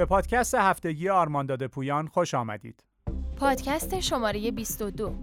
به 0.00 0.06
پادکست 0.06 0.54
هفتگی 0.54 1.08
آرمان 1.08 1.41
داده 1.41 1.66
پویان 1.66 2.06
خوش 2.06 2.34
آمدید. 2.34 2.84
پادکست 3.36 4.00
شماره 4.00 4.50
22 4.50 5.14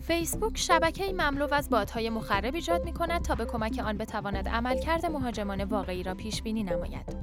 فیسبوک 0.00 0.58
شبکه 0.58 1.12
مملو 1.12 1.54
از 1.54 1.70
باتهای 1.70 2.10
مخرب 2.10 2.54
ایجاد 2.54 2.84
می 2.84 2.92
کند 2.92 3.22
تا 3.22 3.34
به 3.34 3.44
کمک 3.44 3.82
آن 3.84 3.98
بتواند 3.98 4.48
عملکرد 4.48 5.06
مهاجمان 5.06 5.64
واقعی 5.64 6.02
را 6.02 6.14
پیش 6.14 6.42
بینی 6.42 6.62
نماید. 6.62 7.16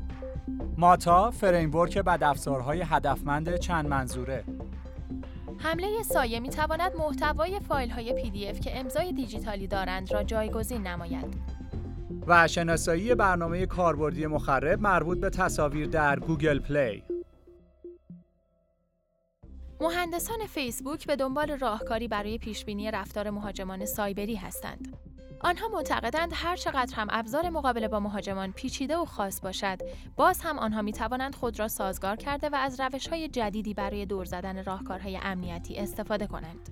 ماتا 0.78 1.32
فریمورک 1.32 1.98
بدافزارهای 1.98 2.82
هدفمند 2.82 3.58
چند 3.58 3.88
منظوره 3.88 4.44
حمله 5.58 6.04
سایه 6.04 6.40
می 6.40 6.50
تواند 6.50 6.96
محتوای 6.96 7.60
فایل 7.60 7.90
های 7.90 8.14
PDF 8.14 8.60
که 8.60 8.80
امضای 8.80 9.12
دیجیتالی 9.12 9.68
دارند 9.68 10.14
را 10.14 10.24
جایگزین 10.24 10.88
نماید. 10.88 11.63
و 12.28 12.48
شناسایی 12.48 13.16
برنامه 13.16 13.66
کاربردی 13.66 14.26
مخرب 14.26 14.82
مربوط 14.82 15.20
به 15.20 15.30
تصاویر 15.30 15.88
در 15.88 16.20
گوگل 16.20 16.60
پلی. 16.60 17.04
مهندسان 19.82 20.38
فیسبوک 20.48 21.08
به 21.08 21.16
دنبال 21.16 21.58
راهکاری 21.58 22.08
برای 22.08 22.38
پیشبینی 22.38 22.92
رفتار 22.92 23.30
مهاجمان 23.30 23.86
سایبری 23.86 24.36
هستند. 24.36 24.98
آنها 25.40 25.68
معتقدند 25.68 26.32
هر 26.34 26.56
چقدر 26.56 26.96
هم 26.96 27.08
ابزار 27.12 27.50
مقابله 27.50 27.88
با 27.88 28.00
مهاجمان 28.00 28.52
پیچیده 28.52 28.98
و 28.98 29.06
خاص 29.06 29.42
باشد، 29.42 29.78
باز 30.16 30.42
هم 30.42 30.60
آنها 30.60 30.82
می 30.82 30.94
توانند 30.94 31.36
خود 31.36 31.60
را 31.60 31.68
سازگار 31.68 32.16
کرده 32.16 32.50
و 32.50 32.56
از 32.56 32.80
روش 32.80 33.08
های 33.08 33.28
جدیدی 33.28 33.74
برای 33.74 34.06
دور 34.06 34.26
زدن 34.26 34.64
راهکارهای 34.64 35.20
امنیتی 35.24 35.78
استفاده 35.78 36.28
کنند. 36.28 36.70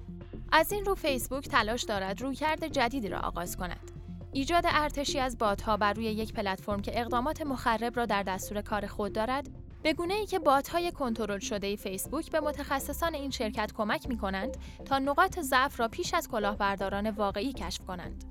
از 0.52 0.72
این 0.72 0.86
رو 0.86 0.96
فیسبوک 0.96 1.48
تلاش 1.48 1.84
دارد 1.84 2.22
رویکرد 2.22 2.68
جدیدی 2.68 3.10
را 3.10 3.20
آغاز 3.20 3.58
کند. 3.58 4.01
ایجاد 4.34 4.64
ارتشی 4.68 5.20
از 5.20 5.38
باتها 5.38 5.78
بر 5.78 5.94
روی 5.94 6.06
یک 6.06 6.34
پلتفرم 6.34 6.82
که 6.82 7.02
اقدامات 7.02 7.42
مخرب 7.42 7.98
را 7.98 8.06
در 8.06 8.24
دستور 8.24 8.62
کار 8.62 8.88
خود 8.88 9.14
دارد 9.14 9.50
به 9.84 9.94
گونه 9.94 10.14
ای 10.14 10.26
که 10.26 10.40
بات 10.40 10.70
های 10.70 10.92
کنترل 10.92 11.40
شده 11.40 11.76
فیسبوک 11.76 12.32
به 12.32 12.40
متخصصان 12.40 13.16
این 13.16 13.32
شرکت 13.32 13.72
کمک 13.78 14.08
می 14.10 14.18
کنند 14.18 14.58
تا 14.86 15.00
نقاط 15.00 15.40
ضعف 15.40 15.80
را 15.80 15.88
پیش 15.88 16.14
از 16.14 16.30
کلاهبرداران 16.30 17.10
واقعی 17.10 17.54
کشف 17.54 17.86
کنند. 17.86 18.31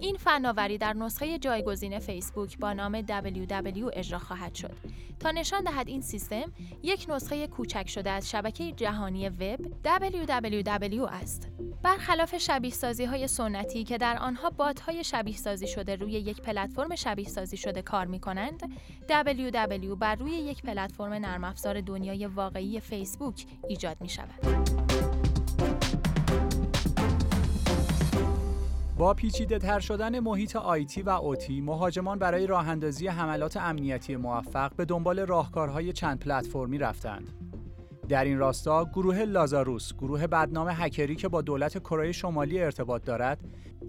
این 0.00 0.16
فناوری 0.16 0.78
در 0.78 0.92
نسخه 0.92 1.38
جایگزین 1.38 1.98
فیسبوک 1.98 2.58
با 2.58 2.72
نام 2.72 3.02
WW 3.02 3.90
اجرا 3.92 4.18
خواهد 4.18 4.54
شد 4.54 4.76
تا 5.20 5.30
نشان 5.30 5.64
دهد 5.64 5.88
این 5.88 6.00
سیستم 6.00 6.52
یک 6.82 7.06
نسخه 7.08 7.46
کوچک 7.46 7.88
شده 7.88 8.10
از 8.10 8.30
شبکه 8.30 8.72
جهانی 8.72 9.28
وب 9.28 9.58
WWW 9.84 11.12
است. 11.12 11.48
برخلاف 11.82 12.38
شبیه 12.38 12.70
سازی 12.70 13.04
های 13.04 13.28
سنتی 13.28 13.84
که 13.84 13.98
در 13.98 14.18
آنها 14.18 14.50
بات 14.50 14.80
های 14.80 15.04
شبیه 15.04 15.36
سازی 15.36 15.66
شده 15.66 15.96
روی 15.96 16.12
یک 16.12 16.42
پلتفرم 16.42 16.94
شبیه 16.94 17.28
سازی 17.28 17.56
شده 17.56 17.82
کار 17.82 18.06
می 18.06 18.20
کنند، 18.20 18.72
WW 19.08 19.96
بر 19.98 20.14
روی 20.14 20.32
یک 20.32 20.62
پلتفرم 20.62 21.12
نرم 21.12 21.44
افزار 21.44 21.80
دنیای 21.80 22.26
واقعی 22.26 22.80
فیسبوک 22.80 23.46
ایجاد 23.68 23.96
می 24.00 24.08
شود. 24.08 24.97
با 28.98 29.14
پیچیده 29.14 29.58
تر 29.58 29.80
شدن 29.80 30.20
محیط 30.20 30.56
آیتی 30.56 31.02
و 31.02 31.08
اوتی 31.10 31.60
مهاجمان 31.60 32.18
برای 32.18 32.46
راه 32.46 32.68
اندازی 32.68 33.06
حملات 33.06 33.56
امنیتی 33.56 34.16
موفق 34.16 34.74
به 34.76 34.84
دنبال 34.84 35.20
راهکارهای 35.20 35.92
چند 35.92 36.18
پلتفرمی 36.18 36.78
رفتند. 36.78 37.28
در 38.08 38.24
این 38.24 38.38
راستا 38.38 38.84
گروه 38.84 39.24
لازاروس، 39.24 39.94
گروه 39.94 40.26
بدنام 40.26 40.68
هکری 40.70 41.16
که 41.16 41.28
با 41.28 41.42
دولت 41.42 41.78
کره 41.78 42.12
شمالی 42.12 42.62
ارتباط 42.62 43.04
دارد، 43.04 43.38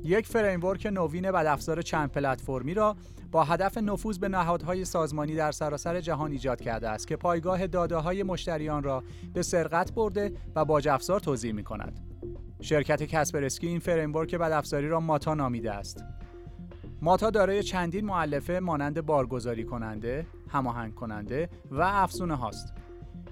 یک 0.03 0.27
فریمورک 0.27 0.85
نوین 0.85 1.31
بدافزار 1.31 1.81
چند 1.81 2.11
پلتفرمی 2.11 2.73
را 2.73 2.95
با 3.31 3.43
هدف 3.43 3.77
نفوذ 3.77 4.17
به 4.17 4.30
نهادهای 4.30 4.85
سازمانی 4.85 5.35
در 5.35 5.52
سراسر 5.52 6.02
جهان 6.02 6.31
ایجاد 6.31 6.61
کرده 6.61 6.89
است 6.89 7.07
که 7.07 7.15
پایگاه 7.15 7.67
داده 7.67 7.95
های 7.95 8.23
مشتریان 8.23 8.83
را 8.83 9.03
به 9.33 9.41
سرقت 9.41 9.93
برده 9.93 10.33
و 10.55 10.65
باج 10.65 10.87
افزار 10.87 11.20
توزیع 11.20 11.53
می 11.53 11.64
کند. 11.64 12.18
شرکت 12.61 13.03
کسپرسکی 13.03 13.67
این 13.67 13.80
فریمورک 13.80 14.36
بدافزاری 14.36 14.87
را 14.87 14.99
ماتا 14.99 15.33
نامیده 15.33 15.71
است. 15.71 16.03
ماتا 17.02 17.30
دارای 17.30 17.64
چندین 17.64 18.05
مؤلفه 18.05 18.59
مانند 18.59 19.02
بارگذاری 19.02 19.64
کننده، 19.64 20.25
هماهنگ 20.49 20.95
کننده 20.95 21.49
و 21.71 21.81
افزونه 21.81 22.36
هاست. 22.36 22.73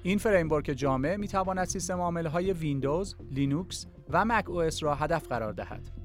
این 0.04 0.18
فریمورک 0.18 0.66
جامع 0.66 1.16
می 1.16 1.28
تواند 1.28 1.68
سیستم 1.68 2.00
عامل 2.00 2.28
ویندوز، 2.54 3.16
لینوکس 3.32 3.88
و 4.10 4.26
macOS 4.26 4.62
را 4.82 4.96
هدف 4.96 5.28
قرار 5.28 5.54
دهد. 5.54 5.97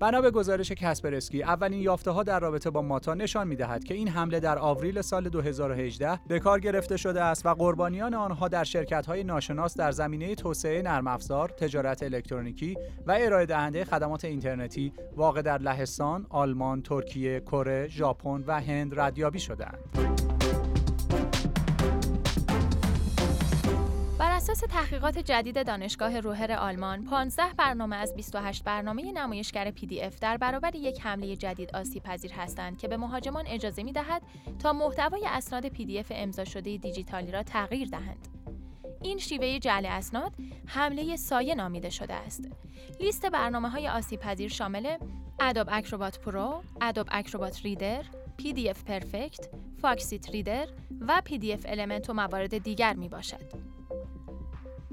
بنا 0.00 0.20
به 0.20 0.30
گزارش 0.30 0.72
کسپرسکی 0.72 1.42
اولین 1.42 1.80
یافته 1.80 2.10
ها 2.10 2.22
در 2.22 2.40
رابطه 2.40 2.70
با 2.70 2.82
ماتا 2.82 3.14
نشان 3.14 3.48
می 3.48 3.56
دهد 3.56 3.84
که 3.84 3.94
این 3.94 4.08
حمله 4.08 4.40
در 4.40 4.58
آوریل 4.58 5.02
سال 5.02 5.28
2018 5.28 6.20
به 6.28 6.38
کار 6.38 6.60
گرفته 6.60 6.96
شده 6.96 7.22
است 7.22 7.46
و 7.46 7.54
قربانیان 7.54 8.14
آنها 8.14 8.48
در 8.48 8.64
شرکت 8.64 9.06
های 9.06 9.24
ناشناس 9.24 9.76
در 9.76 9.92
زمینه 9.92 10.34
توسعه 10.34 10.82
نرم 10.82 11.06
افزار، 11.06 11.48
تجارت 11.48 12.02
الکترونیکی 12.02 12.76
و 13.06 13.18
ارائه 13.20 13.46
دهنده 13.46 13.84
خدمات 13.84 14.24
اینترنتی 14.24 14.92
واقع 15.16 15.42
در 15.42 15.58
لهستان، 15.58 16.26
آلمان، 16.28 16.82
ترکیه، 16.82 17.40
کره، 17.40 17.88
ژاپن 17.88 18.44
و 18.46 18.60
هند 18.60 19.00
ردیابی 19.00 19.40
شدهاند. 19.40 20.09
اساس 24.50 24.70
تحقیقات 24.70 25.18
جدید 25.18 25.66
دانشگاه 25.66 26.20
روهر 26.20 26.52
آلمان، 26.52 27.04
15 27.04 27.42
برنامه 27.56 27.96
از 27.96 28.14
28 28.14 28.64
برنامه 28.64 29.12
نمایشگر 29.12 29.70
PDF 29.70 30.18
در 30.20 30.36
برابر 30.36 30.74
یک 30.74 31.00
حمله 31.00 31.36
جدید 31.36 31.76
آسیب 31.76 32.02
پذیر 32.02 32.32
هستند 32.32 32.78
که 32.78 32.88
به 32.88 32.96
مهاجمان 32.96 33.46
اجازه 33.46 33.82
می 33.82 33.92
دهد 33.92 34.22
تا 34.58 34.72
محتوای 34.72 35.26
اسناد 35.26 35.68
PDF 35.68 36.06
امضا 36.10 36.44
شده 36.44 36.76
دیجیتالی 36.76 37.32
را 37.32 37.42
تغییر 37.42 37.88
دهند. 37.88 38.28
این 39.02 39.18
شیوه 39.18 39.58
جعل 39.58 39.86
اسناد 39.86 40.32
حمله 40.66 41.16
سایه 41.16 41.54
نامیده 41.54 41.90
شده 41.90 42.14
است. 42.14 42.48
لیست 43.00 43.26
برنامه 43.26 43.68
های 43.68 43.88
آسیب 43.88 44.20
پذیر 44.20 44.48
شامل 44.48 44.96
ادوب 45.40 45.68
اکروبات 45.70 46.18
پرو، 46.18 46.62
ادوب 46.80 47.06
اکروبات 47.10 47.60
ریدر، 47.64 48.04
PDF 48.38 48.84
پرفکت، 48.86 49.48
Foxit 49.82 50.30
Reader 50.30 50.68
و 51.00 51.22
PDF 51.26 51.60
Element 51.64 52.10
و 52.10 52.12
موارد 52.12 52.58
دیگر 52.58 52.94
می 52.94 53.08
باشد. 53.08 53.79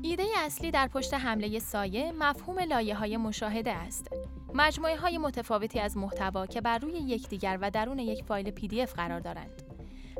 ایده 0.02 0.24
اصلی 0.38 0.72
در 0.72 0.88
پشت 0.88 1.13
حمله 1.13 1.59
سایه 1.59 2.12
مفهوم 2.12 2.59
لایه 2.59 2.96
های 2.96 3.18
مشاهده 3.18 3.72
است. 3.72 4.08
مجموعه 4.53 4.97
های 4.97 5.18
متفاوتی 5.18 5.80
از 5.80 5.97
محتوا 5.97 6.46
که 6.46 6.62
بر 6.62 6.78
روی 6.78 6.94
یکدیگر 6.94 7.58
و 7.62 7.72
درون 7.72 8.00
یک 8.00 8.24
فایل 8.24 8.52
PDF 8.52 8.94
قرار 8.96 9.19
دارند. 9.19 9.62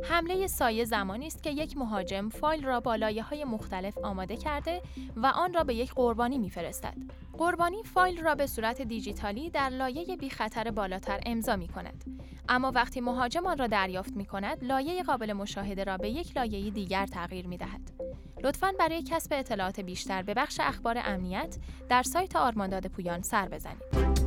حمله 0.04 0.48
سایه 0.48 0.86
زمانی 0.86 1.28
است 1.28 1.44
که 1.44 1.50
یک 1.50 1.78
مهاجم 1.78 2.30
فایل 2.30 2.66
را 2.66 2.80
با 2.80 2.96
لایه 2.96 3.24
های 3.24 3.44
مختلف 3.44 3.98
آماده 3.98 4.38
کرده 4.38 4.82
و 5.16 5.26
آن 5.26 5.54
را 5.54 5.64
به 5.64 5.76
یک 5.76 5.94
قربانی 5.94 6.38
میفرستد. 6.38 6.98
قربانی 7.38 7.84
فایل 7.84 8.22
را 8.22 8.36
به 8.36 8.48
صورت 8.48 8.82
دیجیتالی 8.82 9.50
در 9.50 9.70
لایه 9.70 10.18
بی 10.18 10.30
خطر 10.30 10.72
بالاتر 10.72 11.20
امضا 11.26 11.56
می 11.56 11.68
کند. 11.68 12.04
اما 12.50 12.72
وقتی 12.72 13.02
مهاجم 13.02 13.48
آن 13.48 13.58
را 13.58 13.68
دریافت 13.68 14.16
می 14.16 14.26
کند، 14.26 14.64
لایه 14.64 15.04
قابل 15.04 15.34
مشاهده 15.34 15.84
را 15.84 15.98
به 15.98 16.10
یک 16.10 16.38
لایه 16.38 16.70
دیگر 16.70 17.06
تغییر 17.06 17.48
می 17.48 17.58
دهد. 17.58 17.97
لطفاً 18.44 18.72
برای 18.80 19.04
کسب 19.04 19.34
اطلاعات 19.34 19.80
بیشتر 19.80 20.22
به 20.22 20.34
بخش 20.34 20.60
اخبار 20.64 20.98
امنیت 21.06 21.58
در 21.90 22.04
سایت 22.04 22.36
آرمان 22.36 22.65
داده 22.65 22.88
پویان 22.88 23.22
سر 23.22 23.48
بزنید. 23.48 24.18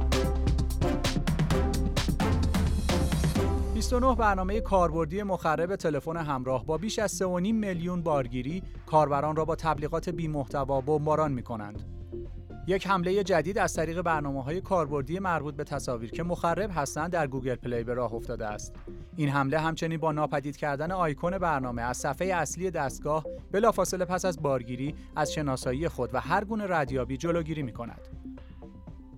29 3.74 4.14
برنامه 4.14 4.60
کاربردی 4.60 5.22
مخرب 5.22 5.76
تلفن 5.76 6.16
همراه 6.16 6.66
با 6.66 6.78
بیش 6.78 6.98
از 6.98 7.22
3.5 7.22 7.26
میلیون 7.26 8.02
بارگیری 8.02 8.62
کاربران 8.86 9.36
را 9.36 9.44
با 9.44 9.56
تبلیغات 9.56 10.08
بی 10.08 10.28
محتوا 10.28 10.80
بمباران 10.80 11.32
می 11.32 11.42
کنند. 11.42 12.00
یک 12.66 12.87
حمله 12.87 13.25
جدید 13.25 13.59
از 13.59 13.75
طریق 13.75 14.03
برنامه 14.03 14.43
های 14.43 14.60
کاربردی 14.60 15.19
مربوط 15.19 15.54
به 15.54 15.65
تصاویر 15.65 16.10
که 16.10 16.22
مخرب 16.22 16.71
هستند 16.75 17.10
در 17.10 17.26
گوگل 17.26 17.54
پلی 17.54 17.84
به 17.84 17.94
راه 17.94 18.15
افتاده 18.15 18.46
است. 18.46 18.75
این 19.17 19.29
حمله 19.29 19.58
همچنین 19.58 19.99
با 19.99 20.12
ناپدید 20.12 20.56
کردن 20.56 20.93
آیکون 20.93 21.38
برنامه 21.38 21.82
از 21.82 21.96
صفحه 21.96 22.34
اصلی 22.34 22.70
دستگاه 22.70 23.25
بلافاصله 23.52 24.05
پس 24.05 24.25
از 24.25 24.43
بارگیری 24.43 24.94
از 25.17 25.32
شناسایی 25.32 25.88
خود 25.88 26.14
و 26.14 26.20
هر 26.20 26.44
گونه 26.44 26.64
ردیابی 26.69 27.17
جلوگیری 27.17 27.62
می 27.62 27.73
کند. 27.73 28.08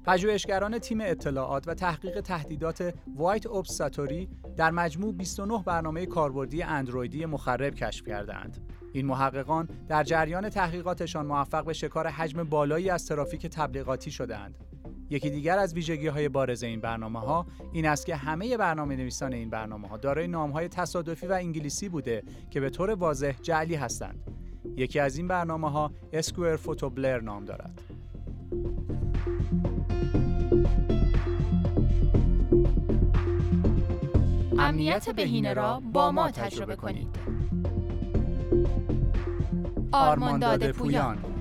پژوهشگران 0.05 0.79
تیم 0.79 1.01
اطلاعات 1.01 1.69
و 1.69 1.75
تحقیق 1.75 2.21
تهدیدات 2.21 2.95
وایت 3.17 3.47
اوبس 3.47 3.71
ساتوری 3.71 4.29
در 4.57 4.71
مجموع 4.71 5.13
29 5.13 5.63
برنامه 5.67 6.07
کاربردی 6.07 6.63
اندرویدی 6.63 7.27
مخرب 7.27 7.75
کشف 7.75 8.07
کردند. 8.07 8.82
این 8.93 9.07
محققان 9.07 9.69
در 9.89 10.05
جریان 10.05 10.49
تحقیقاتشان 10.49 11.27
موفق 11.27 11.65
به 11.65 11.73
شکار 11.73 12.07
حجم 12.07 12.45
بالایی 12.45 12.91
از 12.91 13.07
ترافیک 13.07 13.47
تبلیغاتی 13.47 14.11
شدهاند. 14.11 14.55
یکی 15.11 15.31
دیگر 15.31 15.59
از 15.59 15.75
ویژگی 15.75 16.07
های 16.07 16.29
بارز 16.29 16.63
این 16.63 16.81
برنامه 16.81 17.21
ها 17.21 17.47
این 17.73 17.87
است 17.87 18.07
که 18.07 18.17
همه 18.17 18.57
برنامه 18.57 18.97
نویسان 18.97 19.33
این 19.33 19.51
برنامه 19.51 19.89
ها 19.89 19.97
دارای 19.97 20.29
نام 20.29 20.51
های 20.51 20.69
تصادفی 20.69 21.27
و 21.27 21.33
انگلیسی 21.33 21.89
بوده 21.89 22.23
که 22.51 22.61
به 22.61 22.71
طور 22.71 22.91
واضح 22.91 23.37
جعلی 23.43 23.75
هستند. 23.75 24.21
یکی 24.77 25.01
از 25.01 25.17
این 25.17 25.29
برنامه 25.29 25.71
ها 25.71 25.93
اسکوئر 26.13 26.57
فوتو 26.57 26.91
بلر 26.91 27.21
نام 27.21 27.45
دارد. 27.45 27.81
امنیت 34.59 35.11
بهینه 35.11 35.55
را 35.55 35.83
با 35.93 36.13
ما 36.13 36.31
تجربه 36.31 36.77
کنید. 36.77 37.09
آرمانداد 39.93 40.73
پویان. 40.73 41.32